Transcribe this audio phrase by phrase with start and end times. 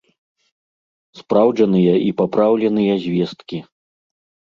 [1.19, 3.65] Спраўджаныя і папраўленыя звесткі!